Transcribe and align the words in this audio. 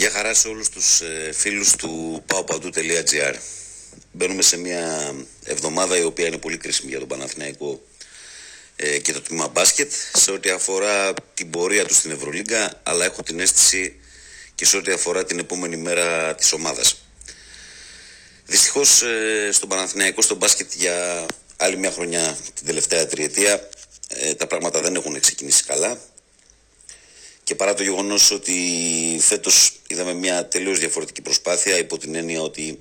Γεια 0.00 0.10
χαρά 0.10 0.34
σε 0.34 0.48
όλους 0.48 0.68
τους 0.68 1.00
ε, 1.00 1.32
φίλους 1.32 1.76
του 1.76 2.24
paopadu.gr 2.26 3.34
Μπαίνουμε 4.12 4.42
σε 4.42 4.56
μια 4.56 5.14
εβδομάδα 5.44 5.98
η 5.98 6.02
οποία 6.02 6.26
είναι 6.26 6.38
πολύ 6.38 6.56
κρίσιμη 6.56 6.90
για 6.90 6.98
τον 6.98 7.08
Παναθηναϊκό 7.08 7.82
ε, 8.76 8.98
και 8.98 9.12
το 9.12 9.20
τμήμα 9.20 9.48
μπάσκετ. 9.48 9.92
Σε 10.12 10.30
ό,τι 10.30 10.50
αφορά 10.50 11.14
την 11.34 11.50
πορεία 11.50 11.84
τους 11.84 11.96
στην 11.96 12.10
Ευρωλίγκα 12.10 12.80
αλλά 12.82 13.04
έχω 13.04 13.22
την 13.22 13.40
αίσθηση 13.40 14.00
και 14.54 14.64
σε 14.64 14.76
ό,τι 14.76 14.92
αφορά 14.92 15.24
την 15.24 15.38
επόμενη 15.38 15.76
μέρα 15.76 16.34
της 16.34 16.52
ομάδας. 16.52 16.96
Δυστυχώς 18.46 19.02
ε, 19.02 19.48
στον 19.52 19.68
Παναθηναϊκό, 19.68 20.22
στο 20.22 20.34
μπάσκετ 20.34 20.72
για 20.76 21.26
άλλη 21.56 21.76
μια 21.76 21.90
χρονιά 21.90 22.38
την 22.54 22.66
τελευταία 22.66 23.06
τριετία 23.06 23.68
ε, 24.08 24.34
τα 24.34 24.46
πράγματα 24.46 24.80
δεν 24.80 24.94
έχουν 24.94 25.20
ξεκινήσει 25.20 25.64
καλά. 25.64 26.00
Και 27.44 27.54
παρά 27.54 27.74
το 27.74 27.82
γεγονός 27.82 28.30
ότι 28.30 28.54
φέτος 29.20 29.79
είδαμε 29.92 30.14
μια 30.14 30.46
τελείως 30.46 30.78
διαφορετική 30.78 31.22
προσπάθεια 31.22 31.78
υπό 31.78 31.98
την 31.98 32.14
έννοια 32.14 32.42
ότι 32.42 32.78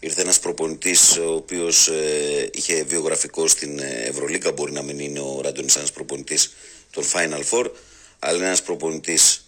ήρθε 0.00 0.20
ένας 0.20 0.40
προπονητής 0.40 1.16
ο 1.16 1.34
οποίος 1.34 1.88
ε, 1.88 2.50
είχε 2.52 2.84
βιογραφικό 2.84 3.48
στην 3.48 3.78
Ευρωλίγκα 3.78 4.52
μπορεί 4.52 4.72
να 4.72 4.82
μην 4.82 4.98
είναι 4.98 5.20
ο 5.20 5.40
Ραντονής 5.42 5.76
ένας 5.76 5.92
προπονητής 5.92 6.52
των 6.90 7.04
Final 7.12 7.42
Four 7.50 7.70
αλλά 8.18 8.36
είναι 8.36 8.46
ένας 8.46 8.62
προπονητής 8.62 9.46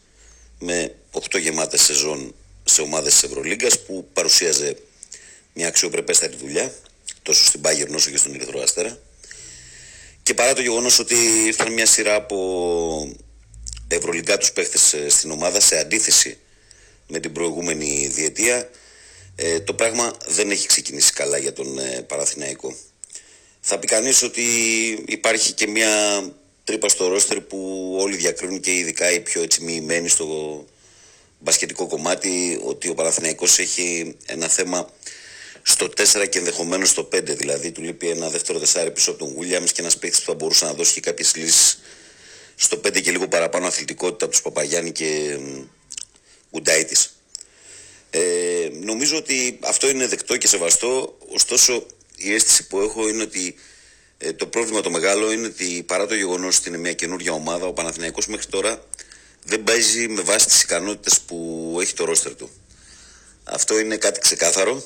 με 0.58 0.94
8 1.12 1.40
γεμάτες 1.40 1.82
σεζόν 1.82 2.34
σε 2.64 2.80
ομάδες 2.80 3.12
της 3.12 3.22
Ευρωλίγκας 3.22 3.80
που 3.80 4.08
παρουσίαζε 4.12 4.76
μια 5.52 5.68
αξιοπρεπέστατη 5.68 6.36
δουλειά 6.36 6.74
τόσο 7.22 7.44
στην 7.44 7.60
Bayern 7.64 7.94
όσο 7.94 8.10
και 8.10 8.16
στον 8.16 8.34
Ερυθρό 8.34 8.60
Αστέρα 8.60 8.98
και 10.22 10.34
παρά 10.34 10.54
το 10.54 10.62
γεγονός 10.62 10.98
ότι 10.98 11.14
ήρθαν 11.46 11.72
μια 11.72 11.86
σειρά 11.86 12.14
από 12.14 13.16
ευρωλικά 13.88 14.38
τους 14.38 14.52
παίχτες 14.52 14.92
ε, 14.92 15.08
στην 15.08 15.30
ομάδα 15.30 15.60
σε 15.60 15.78
αντίθεση 15.78 16.38
με 17.06 17.18
την 17.18 17.32
προηγούμενη 17.32 18.10
διετία 18.14 18.70
ε, 19.36 19.60
το 19.60 19.74
πράγμα 19.74 20.12
δεν 20.26 20.50
έχει 20.50 20.66
ξεκινήσει 20.66 21.12
καλά 21.12 21.38
για 21.38 21.52
τον 21.52 21.78
ε, 21.78 22.02
Παραθυναϊκό. 22.02 22.76
Θα 23.60 23.78
πει 23.78 23.86
κανείς 23.86 24.22
ότι 24.22 24.42
υπάρχει 25.06 25.52
και 25.52 25.66
μια 25.66 26.22
τρύπα 26.64 26.88
στο 26.88 27.08
ρόστερ 27.08 27.40
που 27.40 27.90
όλοι 28.00 28.16
διακρίνουν 28.16 28.60
και 28.60 28.72
ειδικά 28.72 29.12
οι 29.12 29.20
πιο 29.20 29.42
έτσι 29.42 29.62
μοιημένοι 29.62 30.08
στο 30.08 30.64
μπασκετικό 31.38 31.86
κομμάτι 31.86 32.60
ότι 32.64 32.88
ο 32.88 32.94
Παναθηναϊκός 32.94 33.58
έχει 33.58 34.16
ένα 34.26 34.48
θέμα 34.48 34.88
στο 35.62 35.86
4 35.86 36.28
και 36.28 36.38
ενδεχομένως 36.38 36.88
στο 36.88 37.08
5 37.14 37.22
δηλαδή 37.24 37.72
του 37.72 37.82
λείπει 37.82 38.08
ένα 38.08 38.28
δεύτερο 38.28 38.58
δεσάρι 38.58 38.90
πίσω 38.90 39.10
από 39.10 39.18
τον 39.18 39.36
Williams 39.38 39.70
και 39.72 39.80
ένας 39.80 39.98
παίκτης 39.98 40.20
που 40.20 40.26
θα 40.26 40.34
μπορούσε 40.34 40.64
να 40.64 40.72
δώσει 40.72 40.92
και 40.92 41.00
κάποιες 41.00 41.36
λύσεις 41.36 41.78
στο 42.56 42.76
5 42.76 43.00
και 43.02 43.10
λίγο 43.10 43.28
παραπάνω 43.28 43.66
αθλητικότητα 43.66 44.24
από 44.24 44.34
τους 44.34 44.42
Παπαγιάννη 44.42 44.92
και 44.92 45.38
Γκουντάιτης. 46.54 47.16
Ε, 48.10 48.68
νομίζω 48.82 49.16
ότι 49.16 49.58
αυτό 49.62 49.88
είναι 49.88 50.06
δεκτό 50.06 50.36
και 50.36 50.46
σεβαστό, 50.46 51.18
ωστόσο 51.28 51.86
η 52.16 52.34
αίσθηση 52.34 52.66
που 52.66 52.80
έχω 52.80 53.08
είναι 53.08 53.22
ότι 53.22 53.54
ε, 54.18 54.32
το 54.32 54.46
πρόβλημα 54.46 54.80
το 54.80 54.90
μεγάλο 54.90 55.32
είναι 55.32 55.46
ότι 55.46 55.82
παρά 55.86 56.06
το 56.06 56.14
γεγονός 56.14 56.58
ότι 56.58 56.68
είναι 56.68 56.78
μια 56.78 56.92
καινούργια 56.92 57.32
ομάδα, 57.32 57.66
ο 57.66 57.72
Παναθηναϊκός 57.72 58.26
μέχρι 58.26 58.46
τώρα 58.46 58.84
δεν 59.44 59.64
παίζει 59.64 60.08
με 60.08 60.22
βάση 60.22 60.46
τις 60.46 60.62
ικανότητες 60.62 61.20
που 61.20 61.78
έχει 61.80 61.94
το 61.94 62.04
ρόστερ 62.04 62.34
του. 62.34 62.50
Αυτό 63.44 63.78
είναι 63.78 63.96
κάτι 63.96 64.20
ξεκάθαρο 64.20 64.82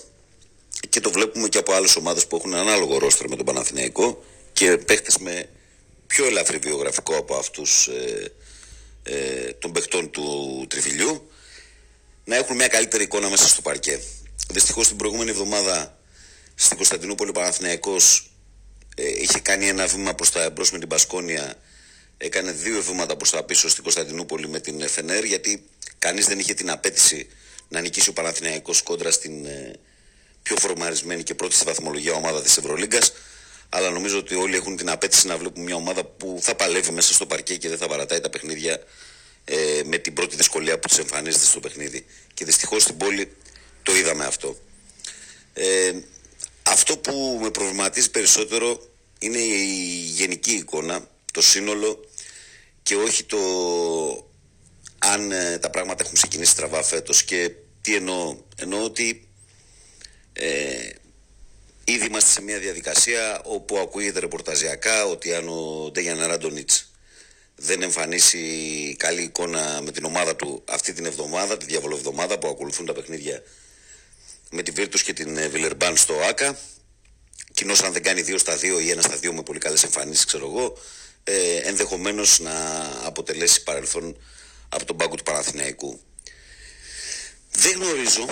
και 0.89 1.01
το 1.01 1.11
βλέπουμε 1.11 1.49
και 1.49 1.59
από 1.59 1.73
άλλες 1.73 1.97
ομάδες 1.97 2.27
που 2.27 2.37
έχουν 2.37 2.55
ανάλογο 2.55 2.99
ρόστερ 2.99 3.29
με 3.29 3.37
τον 3.37 3.45
Παναθηναϊκό 3.45 4.25
και 4.53 4.77
παίχτες 4.77 5.19
με 5.19 5.49
πιο 6.07 6.27
ελαφρύ 6.27 6.59
βιογραφικό 6.59 7.17
από 7.17 7.35
αυτούς 7.35 7.87
ε, 7.87 8.33
ε, 9.03 9.53
των 9.53 9.73
παιχτών 9.73 10.11
του 10.11 10.67
τριφυλιού 10.69 11.31
να 12.29 12.37
έχουν 12.37 12.57
μια 12.57 12.69
καλύτερη 12.69 13.03
εικόνα 13.03 13.29
μέσα 13.29 13.49
στο 13.49 13.61
παρκέ. 13.61 14.01
Δυστυχώς 14.51 14.89
την 14.89 14.97
προηγούμενη 14.97 15.31
εβδομάδα 15.31 15.99
στην 16.55 16.77
Κωνσταντινούπολη 16.77 17.31
ο 17.31 17.33
Παναθηναϊκός 17.33 18.31
ε, 18.97 19.09
είχε 19.09 19.39
κάνει 19.39 19.69
ένα 19.69 19.87
βήμα 19.87 20.15
προς 20.15 20.31
τα 20.31 20.43
εμπρός 20.43 20.73
με 20.73 20.79
την 20.79 20.89
Πασκόνια 20.89 21.55
έκανε 22.17 22.53
δύο 22.53 22.83
βήματα 22.83 23.17
προς 23.17 23.31
τα 23.31 23.43
πίσω 23.43 23.69
στην 23.69 23.83
Κωνσταντινούπολη 23.83 24.49
με 24.49 24.61
την 24.61 24.89
ΦΕΝΕΡ 24.89 25.25
γιατί 25.25 25.65
κανείς 25.99 26.27
δεν 26.27 26.39
είχε 26.39 26.55
την 26.55 26.71
απέτηση 26.71 27.29
να 27.69 27.81
νικήσει 27.81 28.09
ο 28.09 28.13
Παναθηναϊκός 28.13 28.83
κόντρα 28.83 29.11
στην 29.11 29.47
ε, 29.47 29.73
πιο 30.43 30.57
φορμαρισμένη 30.57 31.23
και 31.23 31.35
πρώτη 31.35 31.55
στη 31.55 31.65
βαθμολογία 31.65 32.13
ομάδα 32.13 32.43
της 32.43 32.57
Ευρωλίγκας 32.57 33.13
αλλά 33.69 33.91
νομίζω 33.91 34.19
ότι 34.19 34.35
όλοι 34.35 34.57
έχουν 34.57 34.77
την 34.77 34.91
απέτηση 34.91 35.27
να 35.27 35.37
βλέπουν 35.37 35.63
μια 35.63 35.75
ομάδα 35.75 36.05
που 36.05 36.39
θα 36.41 36.55
παλεύει 36.55 36.91
μέσα 36.91 37.15
στο 37.15 37.27
παρκέ 37.27 37.57
και 37.57 37.69
δεν 37.69 37.79
θα 37.79 37.89
παρατάει 37.89 38.21
τα 38.21 38.31
παιχνίδια 38.31 38.83
ε, 39.51 39.83
με 39.85 39.99
την 39.99 40.13
πρώτη 40.13 40.37
δυσκολία 40.37 40.79
που 40.79 40.89
της 40.89 40.99
εμφανίζεται 40.99 41.45
στο 41.45 41.61
παιχνίδι. 41.61 42.07
Και 42.35 42.45
δυστυχώς 42.45 42.83
στην 42.83 42.97
πόλη 42.97 43.37
το 43.83 43.97
είδαμε 43.97 44.25
αυτό. 44.25 44.57
Ε, 45.53 45.93
αυτό 46.63 46.99
που 46.99 47.39
με 47.43 47.51
προβληματίζει 47.51 48.11
περισσότερο 48.11 48.91
είναι 49.19 49.39
η 49.39 49.65
γενική 50.05 50.53
εικόνα, 50.53 51.09
το 51.33 51.43
σύνολο 51.43 52.05
και 52.83 52.97
όχι 52.97 53.25
το 53.25 53.39
αν 54.99 55.33
ε, 55.33 55.59
τα 55.59 55.71
πράγματα 55.71 56.03
έχουν 56.03 56.15
ξεκινήσει 56.15 56.51
στραβά 56.51 56.83
φέτος 56.83 57.23
και 57.25 57.53
τι 57.81 57.95
εννοώ. 57.95 58.37
Εννοώ 58.57 58.85
ότι 58.85 59.29
ε, 60.33 60.89
Ήδη 61.85 62.07
είμαστε 62.07 62.31
σε 62.31 62.43
μια 62.43 62.59
διαδικασία 62.59 63.41
όπου 63.45 63.79
ακούγεται 63.79 64.21
ρεπορταζιακά 64.21 65.05
ότι 65.05 65.35
αν 65.35 65.49
ο 65.49 65.91
Ντέγιαν 65.93 66.27
Ράντονιτς 66.27 66.91
δεν 67.61 67.83
εμφανίσει 67.83 68.95
καλή 68.99 69.23
εικόνα 69.23 69.81
με 69.83 69.91
την 69.91 70.05
ομάδα 70.05 70.37
του 70.37 70.63
αυτή 70.69 70.93
την 70.93 71.07
εβδομάδα, 71.07 71.57
τη 71.57 71.65
διαβολοβδομάδα 71.65 72.39
που 72.39 72.49
ακολουθούν 72.49 72.87
τα 72.87 72.93
παιχνίδια 72.93 73.43
με 74.51 74.63
τη 74.63 74.71
Βίρτους 74.71 75.03
και 75.03 75.13
την 75.13 75.51
Βιλερμπάν 75.51 75.97
στο 75.97 76.15
ΆΚΑ 76.29 76.59
κοινώς 77.55 77.83
αν 77.83 77.93
δεν 77.93 78.03
κάνει 78.03 78.23
δύο 78.23 78.39
στα 78.39 78.57
δύο 78.57 78.81
ή 78.81 78.91
ένα 78.91 79.03
στα 79.03 79.17
δύο 79.17 79.33
με 79.33 79.43
πολύ 79.43 79.59
καλές 79.59 79.83
εμφανίσεις 79.83 80.25
ξέρω 80.25 80.47
εγώ 80.47 80.79
ε, 81.25 81.57
ενδεχομένως 81.57 82.39
να 82.39 82.53
αποτελέσει 83.05 83.63
παρελθόν 83.63 84.17
από 84.69 84.85
τον 84.85 84.97
πάγκο 84.97 85.15
του 85.15 85.23
Παναθηναϊκού. 85.23 86.01
Δεν 87.51 87.73
γνωρίζω 87.73 88.29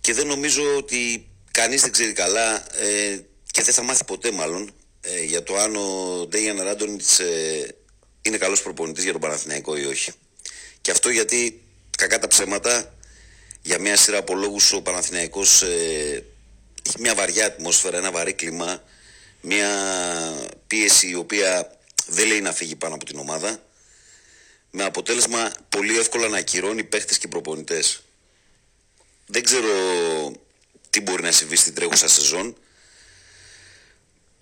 και 0.00 0.12
δεν 0.12 0.26
νομίζω 0.26 0.76
ότι 0.76 1.28
κανείς 1.50 1.82
δεν 1.82 1.92
ξέρει 1.92 2.12
καλά 2.12 2.76
ε, 2.82 3.18
και 3.50 3.62
δεν 3.62 3.74
θα 3.74 3.82
μάθει 3.82 4.04
ποτέ 4.04 4.30
μάλλον 4.30 4.70
ε, 5.00 5.24
για 5.24 5.42
το 5.42 5.56
αν 5.56 5.76
ο 5.76 6.26
Ντέγιαν 6.26 6.62
Ράντονιτς 6.62 7.18
ε, 7.18 7.77
είναι 8.22 8.38
καλός 8.38 8.62
προπονητής 8.62 9.02
για 9.02 9.12
τον 9.12 9.20
Παναθηναϊκό 9.20 9.76
ή 9.76 9.84
όχι. 9.84 10.12
Και 10.80 10.90
αυτό 10.90 11.08
γιατί 11.08 11.62
κακά 11.98 12.18
τα 12.18 12.28
ψέματα 12.28 12.94
για 13.62 13.78
μια 13.80 13.96
σειρά 13.96 14.18
από 14.18 14.34
λόγους 14.34 14.72
ο 14.72 14.82
Παναθηναϊκός 14.82 15.62
ε, 15.62 16.24
έχει 16.86 17.00
μια 17.00 17.14
βαριά 17.14 17.46
ατμόσφαιρα, 17.46 17.96
ένα 17.96 18.10
βαρύ 18.10 18.32
κλίμα, 18.32 18.82
μια 19.40 19.68
πίεση 20.66 21.08
η 21.08 21.14
οποία 21.14 21.78
δεν 22.06 22.26
λέει 22.26 22.40
να 22.40 22.52
φύγει 22.52 22.76
πάνω 22.76 22.94
από 22.94 23.04
την 23.04 23.18
ομάδα 23.18 23.62
με 24.70 24.84
αποτέλεσμα 24.84 25.52
πολύ 25.68 25.98
εύκολα 25.98 26.28
να 26.28 26.38
ακυρώνει 26.38 26.84
παίχτες 26.84 27.18
και 27.18 27.28
προπονητές. 27.28 28.02
Δεν 29.26 29.42
ξέρω 29.42 29.68
τι 30.90 31.00
μπορεί 31.00 31.22
να 31.22 31.32
συμβεί 31.32 31.56
στην 31.56 31.74
τρέχουσα 31.74 32.08
σεζόν. 32.08 32.56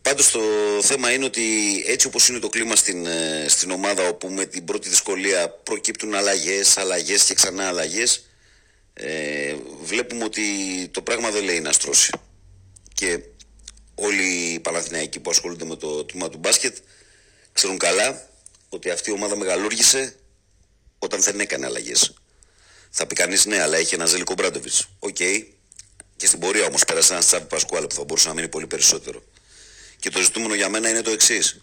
Πάντως 0.07 0.31
το 0.31 0.41
θέμα 0.83 1.13
είναι 1.13 1.25
ότι 1.25 1.43
έτσι 1.87 2.07
όπως 2.07 2.29
είναι 2.29 2.39
το 2.39 2.49
κλίμα 2.49 2.77
στην, 2.77 3.07
ε, 3.07 3.47
στην 3.49 3.71
ομάδα 3.71 4.09
όπου 4.09 4.29
με 4.29 4.45
την 4.47 4.65
πρώτη 4.65 4.89
δυσκολία 4.89 5.49
προκύπτουν 5.49 6.15
αλλαγές, 6.15 6.77
αλλαγές 6.77 7.25
και 7.25 7.35
ξανά 7.35 7.69
αλλαγές 7.69 8.27
ε, 8.95 9.55
βλέπουμε 9.83 10.25
ότι 10.25 10.43
το 10.91 11.03
πράγμα 11.03 11.31
δεν 11.31 11.45
λέει 11.45 11.61
να 11.61 11.73
στρώσει. 11.73 12.11
Και 12.95 13.21
όλοι 13.95 14.25
οι 14.25 14.61
Παναθηναϊκοί 14.61 15.21
που 15.21 15.31
ασχολούνται 15.31 15.65
με 15.65 15.77
το 15.77 16.05
τμήμα 16.05 16.29
του 16.29 16.39
μπάσκετ 16.39 16.77
ξέρουν 17.53 17.79
καλά 17.79 18.29
ότι 18.69 18.91
αυτή 18.91 19.11
η 19.11 19.13
ομάδα 19.13 19.37
μεγαλούργησε 19.37 20.17
όταν 20.99 21.23
δεν 21.23 21.41
έκανε 21.41 21.67
αλλαγές. 21.67 22.15
Θα 22.91 23.07
πει 23.07 23.15
κανείς 23.15 23.45
ναι, 23.45 23.63
αλλά 23.63 23.77
είχε 23.77 23.95
ένα 23.95 24.07
Ζέλικο 24.07 24.35
Ομπράντοβιτς. 24.35 24.89
Οκ, 24.99 25.17
και 26.17 26.27
στην 26.27 26.39
πορεία 26.39 26.67
όμως 26.67 26.85
πέρασε 26.85 27.13
ένας 27.13 27.27
Τσάβι 27.27 27.47
Πασκουάλ 27.47 27.87
που 27.87 27.95
θα 27.95 28.05
μπορούσε 28.05 28.29
να 28.29 28.35
μείνει 28.35 28.49
πολύ 28.49 28.67
περισσότερο. 28.67 29.23
Και 29.99 30.11
το 30.11 30.21
ζητούμενο 30.21 30.55
για 30.55 30.69
μένα 30.69 30.89
είναι 30.89 31.03
το 31.03 31.11
εξής. 31.11 31.61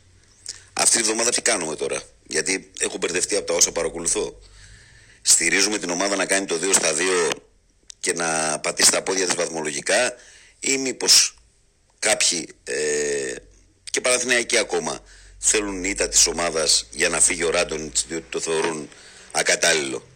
Αυτή 0.73 0.97
τη 0.97 1.03
βδομάδα 1.03 1.29
τι 1.29 1.41
κάνουμε 1.41 1.75
τώρα; 1.75 2.01
Γιατί 2.27 2.71
έχω 2.79 2.97
μπερδευτεί 2.97 3.35
από 3.35 3.45
τα 3.45 3.53
όσα 3.53 3.71
παρακολουθώ. 3.71 4.39
Στηρίζουμε 5.21 5.77
την 5.77 5.89
ομάδα 5.89 6.15
να 6.15 6.25
κάνει 6.25 6.45
το 6.45 6.59
2 6.61 6.73
στα 6.73 6.93
2 6.93 7.29
και 7.99 8.13
να 8.13 8.59
πατήσει 8.59 8.91
τα 8.91 9.01
πόδια 9.01 9.25
της 9.25 9.35
βαθμολογικά 9.35 10.13
ή 10.59 10.77
μήπως 10.77 11.35
κάποιοι 11.99 12.47
ε, 12.63 13.35
και 13.91 14.01
Παναθηναϊκοί 14.01 14.57
ακόμα 14.57 15.03
θέλουν 15.37 15.83
ήττα 15.83 16.07
της 16.07 16.27
ομάδας 16.27 16.87
για 16.91 17.09
να 17.09 17.19
φύγει 17.19 17.43
ο 17.43 17.49
Ράντονιτς 17.49 18.05
διότι 18.07 18.25
το 18.29 18.39
θεωρούν 18.39 18.89
ακατάλληλο. 19.31 20.07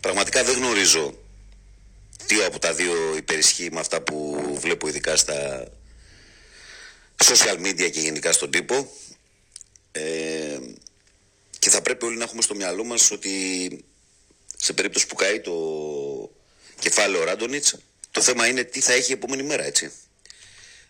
Πραγματικά 0.00 0.44
δεν 0.44 0.54
γνωρίζω 0.54 1.18
τι 2.26 2.42
από 2.42 2.58
τα 2.58 2.72
δύο 2.72 2.94
υπερισχύει 3.16 3.68
με 3.72 3.80
αυτά 3.80 4.00
που 4.00 4.46
βλέπω 4.60 4.88
ειδικά 4.88 5.16
στα 5.16 5.68
social 7.24 7.58
media 7.66 7.90
και 7.90 8.00
γενικά 8.00 8.32
στον 8.32 8.50
τύπο 8.50 8.92
ε, 9.92 10.58
και 11.58 11.70
θα 11.70 11.82
πρέπει 11.82 12.04
όλοι 12.04 12.16
να 12.16 12.24
έχουμε 12.24 12.42
στο 12.42 12.54
μυαλό 12.54 12.84
μας 12.84 13.10
ότι 13.10 13.84
σε 14.56 14.72
περίπτωση 14.72 15.06
που 15.06 15.14
καεί 15.14 15.40
το 15.40 15.54
κεφάλαιο 16.78 17.24
Ράντονιτς. 17.24 17.76
Το 18.10 18.20
θέμα 18.20 18.46
είναι 18.46 18.64
τι 18.64 18.80
θα 18.80 18.92
έχει 18.92 19.10
η 19.10 19.14
επόμενη 19.14 19.42
μέρα, 19.42 19.64
έτσι. 19.64 19.92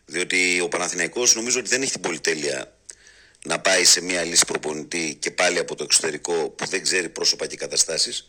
Διότι 0.06 0.60
ο 0.60 0.68
Παναθηναϊκός 0.68 1.34
νομίζω 1.34 1.58
ότι 1.58 1.68
δεν 1.68 1.82
έχει 1.82 1.92
την 1.92 2.00
πολυτέλεια 2.00 2.76
να 3.44 3.60
πάει 3.60 3.84
σε 3.84 4.00
μια 4.00 4.24
λύση 4.24 4.44
προπονητή 4.46 5.16
και 5.20 5.30
πάλι 5.30 5.58
από 5.58 5.74
το 5.74 5.84
εξωτερικό 5.84 6.48
που 6.48 6.66
δεν 6.66 6.82
ξέρει 6.82 7.08
πρόσωπα 7.08 7.46
και 7.46 7.56
καταστάσεις. 7.56 8.28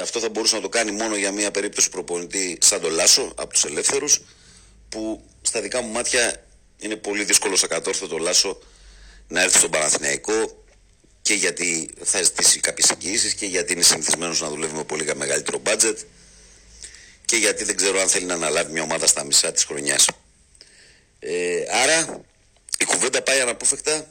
Αυτό 0.00 0.20
θα 0.20 0.28
μπορούσε 0.28 0.54
να 0.54 0.60
το 0.60 0.68
κάνει 0.68 0.90
μόνο 0.90 1.16
για 1.16 1.32
μια 1.32 1.50
περίπτωση 1.50 1.88
προπονητή 1.88 2.58
σαν 2.60 2.80
τον 2.80 2.92
Λάσο 2.92 3.32
από 3.36 3.52
τους 3.52 3.64
ελεύθερους 3.64 4.20
που 4.88 5.24
στα 5.42 5.60
δικά 5.60 5.80
μου 5.80 5.92
μάτια 5.92 6.45
είναι 6.78 6.96
πολύ 6.96 7.24
δύσκολο 7.24 7.56
σαν 7.56 7.68
κατόρθωτο 7.68 8.18
Λάσο 8.18 8.58
να 9.28 9.42
έρθει 9.42 9.58
στον 9.58 9.70
Παναθηναϊκό 9.70 10.64
και 11.22 11.34
γιατί 11.34 11.90
θα 12.04 12.22
ζητήσει 12.22 12.60
κάποιες 12.60 12.90
εγγυήσεις 12.90 13.34
και 13.34 13.46
γιατί 13.46 13.72
είναι 13.72 13.82
συνηθισμένος 13.82 14.40
να 14.40 14.48
δουλεύει 14.48 14.74
με 14.74 14.84
πολύ 14.84 15.14
μεγαλύτερο 15.14 15.58
μπάτζετ 15.58 15.98
και 17.24 17.36
γιατί 17.36 17.64
δεν 17.64 17.76
ξέρω 17.76 18.00
αν 18.00 18.08
θέλει 18.08 18.24
να 18.24 18.34
αναλάβει 18.34 18.72
μια 18.72 18.82
ομάδα 18.82 19.06
στα 19.06 19.24
μισά 19.24 19.52
της 19.52 19.64
χρονιάς. 19.64 20.06
Ε, 21.18 21.62
άρα 21.70 22.24
η 22.78 22.84
κουβέντα 22.84 23.22
πάει 23.22 23.40
αναπόφευκτα 23.40 24.08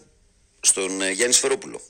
στον 0.60 1.02
ε, 1.02 1.12
Γιάννη 1.12 1.34
Σφερόπουλο. 1.34 1.82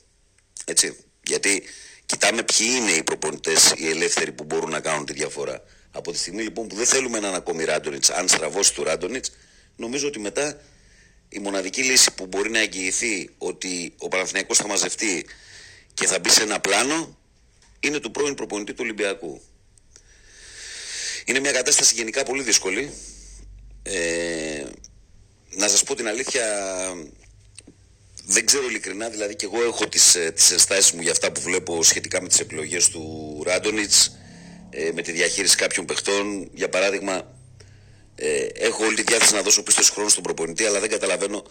Έτσι. 0.66 0.98
Γιατί 1.22 1.64
κοιτάμε 2.06 2.44
ποιοι 2.44 2.68
είναι 2.72 2.92
οι 2.92 3.04
προπονητές, 3.04 3.74
οι 3.76 3.90
ελεύθεροι 3.90 4.32
που 4.32 4.44
μπορούν 4.44 4.70
να 4.70 4.80
κάνουν 4.80 5.06
τη 5.06 5.14
διαφορά. 5.14 5.64
Από 5.92 6.12
τη 6.12 6.18
στιγμή 6.18 6.44
λοιπόν 6.44 6.68
που 6.68 6.76
δεν 6.76 6.86
θέλουμε 6.86 7.18
έναν 7.18 7.34
ακόμη 7.34 7.64
Ράντονιτς, 7.64 8.10
αν 8.10 8.28
στραβώσει 8.28 8.74
του 8.74 8.84
Ράντονιτς, 8.84 9.32
νομίζω 9.76 10.08
ότι 10.08 10.20
μετά 10.20 10.62
η 11.30 11.40
μοναδική 11.40 11.84
λύση 11.84 12.14
που 12.14 12.26
μπορεί 12.26 12.50
να 12.50 12.60
εγγυηθεί 12.60 13.30
ότι 13.38 13.94
ο 13.98 14.08
Παναθηναϊκός 14.08 14.58
θα 14.58 14.68
μαζευτεί 14.68 15.26
και 15.94 16.08
θα 16.08 16.20
μπει 16.20 16.30
σε 16.30 16.44
ένα 16.44 16.60
πλάνο 16.60 17.18
είναι 17.80 18.00
του 18.00 18.12
πρώην 18.12 18.36
προπονητή 18.36 18.72
του 18.72 18.80
Ολυμπιακού. 18.82 19.42
Είναι 21.26 21.40
μια 21.40 21.52
κατάσταση 21.52 21.94
γενικά 21.96 22.24
πολύ 22.24 22.44
δύσκολη. 22.44 22.92
Ε, 23.84 24.64
να 25.56 25.68
σας 25.68 25.84
πω 25.84 25.96
την 25.96 26.08
αλήθεια, 26.08 26.44
δεν 28.26 28.46
ξέρω 28.46 28.68
ειλικρινά, 28.68 29.10
δηλαδή 29.10 29.36
και 29.36 29.46
εγώ 29.46 29.64
έχω 29.64 29.88
τις, 29.88 30.16
ε, 30.16 30.32
τις 30.32 30.52
ενστάσεις 30.52 30.92
μου 30.92 31.02
για 31.02 31.12
αυτά 31.12 31.32
που 31.32 31.42
βλέπω 31.42 31.84
σχετικά 31.84 32.22
με 32.22 32.28
τις 32.28 32.40
επιλογές 32.40 32.90
του 32.90 33.42
Ράντονιτς, 33.46 34.18
ε, 34.70 34.92
με 34.94 35.02
τη 35.02 35.12
διαχείριση 35.12 35.56
κάποιων 35.56 35.86
παιχτών. 35.86 36.50
Για 36.54 36.70
παράδειγμα, 36.70 37.35
ε, 38.16 38.46
έχω 38.54 38.86
όλη 38.86 38.96
τη 38.96 39.02
διάθεση 39.02 39.34
να 39.34 39.42
δώσω 39.42 39.64
πίσω 39.64 39.84
χρόνο 39.94 40.10
στον 40.10 40.24
προπονητή, 40.24 40.66
αλλά 40.66 40.80
δεν 40.80 40.90
καταλαβαίνω 40.90 41.44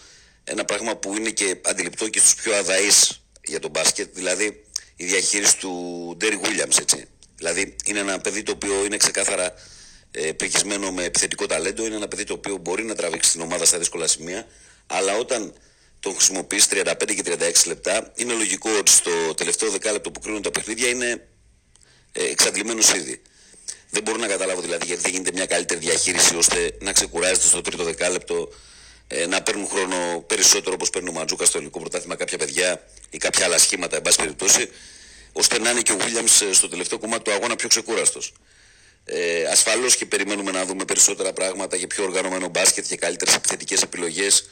ένα 0.44 0.64
πράγμα 0.64 0.96
που 0.96 1.16
είναι 1.16 1.30
και 1.30 1.56
αντιληπτό 1.64 2.08
και 2.08 2.18
στους 2.18 2.34
πιο 2.34 2.54
αδαείς 2.54 3.24
για 3.44 3.60
τον 3.60 3.70
μπάσκετ, 3.70 4.14
δηλαδή 4.14 4.64
η 4.96 5.04
διαχείριση 5.04 5.58
του 5.58 6.14
Ντέρι 6.16 6.40
Williams, 6.42 6.78
έτσι. 6.80 7.04
Δηλαδή 7.36 7.76
είναι 7.84 7.98
ένα 7.98 8.18
παιδί 8.18 8.42
το 8.42 8.52
οποίο 8.52 8.84
είναι 8.84 8.96
ξεκάθαρα 8.96 9.54
ε, 10.10 10.32
πρικισμένο 10.32 10.92
με 10.92 11.04
επιθετικό 11.04 11.46
ταλέντο, 11.46 11.86
είναι 11.86 11.94
ένα 11.94 12.08
παιδί 12.08 12.24
το 12.24 12.32
οποίο 12.32 12.56
μπορεί 12.56 12.84
να 12.84 12.94
τραβήξει 12.94 13.32
την 13.32 13.40
ομάδα 13.40 13.64
στα 13.64 13.78
δύσκολα 13.78 14.06
σημεία, 14.06 14.46
αλλά 14.86 15.16
όταν 15.16 15.54
τον 16.00 16.14
χρησιμοποιείς 16.14 16.68
35 16.70 16.94
και 17.06 17.22
36 17.24 17.66
λεπτά, 17.66 18.12
είναι 18.16 18.32
λογικό 18.32 18.70
ότι 18.78 18.90
στο 18.90 19.34
τελευταίο 19.34 19.70
δεκάλεπτο 19.70 20.10
που 20.10 20.20
κρίνουν 20.20 20.42
τα 20.42 20.50
παιχνίδια 20.50 20.88
είναι 20.88 21.28
ε, 22.12 22.24
εξαντλημένος 22.24 22.92
ήδη. 22.92 23.22
Δεν 23.94 24.02
μπορώ 24.02 24.18
να 24.18 24.26
καταλάβω 24.26 24.60
δηλαδή 24.60 24.86
γιατί 24.86 25.02
δεν 25.02 25.12
γίνεται 25.12 25.30
μια 25.32 25.46
καλύτερη 25.46 25.80
διαχείριση 25.80 26.36
ώστε 26.36 26.76
να 26.80 26.92
ξεκουράζεται 26.92 27.46
στο 27.46 27.60
τρίτο 27.60 27.84
δεκάλεπτο, 27.84 28.52
ε, 29.06 29.26
να 29.26 29.42
παίρνουν 29.42 29.66
χρόνο 29.68 30.24
περισσότερο 30.26 30.74
όπως 30.74 30.90
παίρνει 30.90 31.08
ο 31.08 31.12
Ματζούκα 31.12 31.44
στο 31.44 31.56
ελληνικό 31.58 31.80
πρωτάθλημα 31.80 32.14
κάποια 32.14 32.38
παιδιά 32.38 32.86
ή 33.10 33.18
κάποια 33.18 33.44
άλλα 33.44 33.58
σχήματα, 33.58 33.96
εν 33.96 34.02
πάση 34.02 34.16
περιπτώσει, 34.16 34.68
ώστε 35.32 35.58
να 35.58 35.70
είναι 35.70 35.80
και 35.80 35.92
ο 35.92 35.96
Βίλιαμς 35.96 36.40
ε, 36.40 36.52
στο 36.52 36.68
τελευταίο 36.68 36.98
κομμάτι 36.98 37.22
του 37.22 37.32
αγώνα 37.32 37.56
πιο 37.56 37.68
ξεκούραστος. 37.68 38.32
Ε, 39.04 39.44
Ασφαλώς 39.44 39.96
και 39.96 40.06
περιμένουμε 40.06 40.50
να 40.50 40.64
δούμε 40.64 40.84
περισσότερα 40.84 41.32
πράγματα 41.32 41.76
για 41.76 41.86
πιο 41.86 42.04
οργανωμένο 42.04 42.48
μπάσκετ 42.48 42.86
και 42.88 42.96
καλύτερες 42.96 43.34
επιθετικές 43.34 43.82
επιλογές 43.82 44.48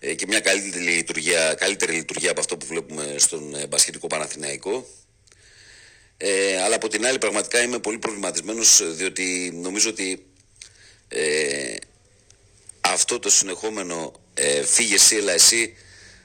ε, 0.00 0.14
και 0.14 0.26
μια 0.26 0.40
καλύτερη 0.40 0.84
λειτουργία, 0.84 1.54
καλύτερη 1.54 1.92
λειτουργία 1.92 2.30
από 2.30 2.40
αυτό 2.40 2.56
που 2.56 2.66
βλέπουμε 2.66 3.14
στον 3.18 3.54
ε, 3.54 3.66
μπασκετικό 3.66 4.06
Παναθηναϊκό. 4.06 4.86
Ε, 6.18 6.62
αλλά 6.62 6.74
από 6.74 6.88
την 6.88 7.06
άλλη 7.06 7.18
πραγματικά 7.18 7.62
είμαι 7.62 7.78
πολύ 7.78 7.98
προβληματισμένος 7.98 8.96
διότι 8.96 9.50
νομίζω 9.54 9.90
ότι 9.90 10.26
ε, 11.08 11.76
αυτό 12.80 13.18
το 13.18 13.30
συνεχόμενο 13.30 14.12
ε, 14.34 14.64
φύγε 14.64 14.94
εσύ, 14.94 15.16
έλα 15.16 15.32
εσύ 15.32 15.76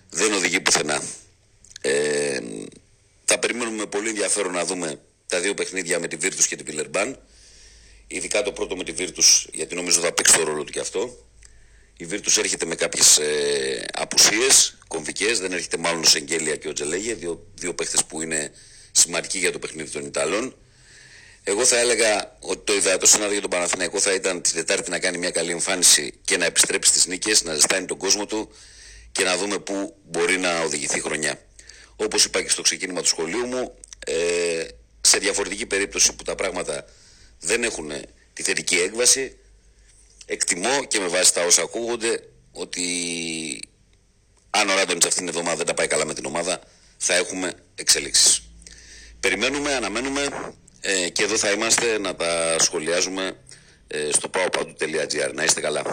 δεν 0.10 0.34
οδηγεί 0.34 0.60
πουθενά. 0.60 1.04
Ε, 1.82 2.40
θα 3.26 3.40
περιμένουμε 3.40 3.78
με 3.78 3.86
πολύ 3.86 4.10
ενδιαφέρον 4.10 4.52
να 4.52 4.66
δούμε 4.66 5.00
τα 5.28 5.40
δύο 5.40 5.54
παιχνίδια 5.54 6.00
με 6.00 6.08
τη 6.08 6.18
Virtus 6.22 6.44
και 6.48 6.56
την 6.56 6.66
Πιλερμπάν. 6.66 7.20
Ειδικά 8.08 8.44
το 8.44 8.52
πρώτο 8.52 8.76
με 8.76 8.84
τη 8.84 8.94
Virtus, 8.98 9.50
γιατί 9.54 9.76
νομίζω 9.76 10.02
θα 10.02 10.12
παίξει 10.12 10.38
το 10.38 10.44
ρόλο 10.44 10.64
του 10.64 10.72
και 10.72 10.80
αυτό. 10.80 11.26
Η 11.98 12.08
Virtus 12.12 12.38
έρχεται 12.38 12.66
με 12.66 12.76
κάποιες 12.76 13.18
ε, 13.18 13.86
απουσίες 13.94 14.78
κομβικές, 14.88 15.40
δεν 15.40 15.52
έρχεται 15.52 15.78
μάλλον 15.78 16.02
ο 16.02 16.06
Σεγγέλια 16.06 16.56
και 16.56 16.68
ο 16.68 16.74
Τζελέγε, 16.74 17.14
δύο, 17.14 17.48
δύο 17.56 17.74
παίχτες 17.74 18.06
που 18.06 18.22
είναι 18.22 18.52
σημαντικοί 18.92 19.40
για 19.40 19.52
το 19.52 19.60
παιχνίδι 19.60 19.90
των 19.90 20.06
Ιταλών. 20.06 20.56
Εγώ 21.44 21.66
θα 21.66 21.80
έλεγα 21.80 22.38
ότι 22.40 22.62
το 22.64 22.74
ιδεατό 22.74 23.06
σενάριο 23.06 23.32
για 23.32 23.42
τον 23.42 23.50
Παναθηναϊκό 23.50 24.00
θα 24.00 24.14
ήταν 24.14 24.42
τη 24.42 24.52
Δετάρτη 24.54 24.90
να 24.90 25.00
κάνει 25.00 25.18
μια 25.18 25.32
καλή 25.32 25.52
εμφάνιση 25.52 26.14
και 26.26 26.38
να 26.38 26.46
επιστρέψει 26.46 26.90
στις 26.90 27.06
νίκες, 27.06 27.44
να 27.44 27.54
ζεστάνει 27.54 27.86
τον 27.86 27.98
κόσμο 27.98 28.26
του 28.26 28.52
και 29.12 29.24
να 29.24 29.38
δούμε 29.38 29.60
πού 29.60 29.96
μπορεί 30.04 30.38
να 30.38 30.62
οδηγηθεί 30.62 30.98
η 30.98 31.02
χρονιά. 31.02 31.42
Όπως 31.96 32.26
είπα 32.26 32.42
και 32.42 32.50
στο 32.50 32.62
ξεκίνημα 32.62 33.02
του 33.02 33.08
σχολείου 33.08 33.46
μου, 33.46 33.76
ε, 34.06 34.68
σε 35.02 35.18
διαφορετική 35.18 35.66
περίπτωση 35.66 36.14
που 36.14 36.24
τα 36.24 36.36
πράγματα 36.36 36.86
δεν 37.40 37.64
έχουν 37.64 37.92
τη 38.34 38.44
θετική 38.44 38.76
έκβαση, 38.76 39.38
εκτιμώ 40.26 40.86
και 40.86 41.00
με 41.00 41.08
βάση 41.08 41.34
τα 41.34 41.46
όσα 41.46 41.62
ακούγονται 41.62 42.24
ότι 42.52 42.84
αν 44.50 44.70
ο 44.70 44.74
Ράντονιτς 44.76 45.06
αυτήν 45.06 45.26
την 45.26 45.28
εβδομάδα 45.28 45.58
δεν 45.58 45.66
τα 45.66 45.74
πάει 45.74 45.88
καλά 45.88 46.06
με 46.06 46.14
την 46.14 46.26
ομάδα, 46.26 46.62
θα 46.98 47.16
έχουμε 47.16 47.54
εξελίξεις. 47.76 48.41
Περιμένουμε, 49.22 49.74
αναμένουμε 49.74 50.28
ε, 50.82 51.10
και 51.10 51.24
εδώ 51.24 51.38
θα 51.38 51.52
είμαστε 51.52 51.98
να 52.00 52.16
τα 52.16 52.56
σχολιάζουμε 52.60 53.38
ε, 53.88 54.10
στο 54.12 54.30
pawpadu.gr. 54.34 55.34
Να 55.34 55.44
είστε 55.44 55.62
καλά. 55.62 55.84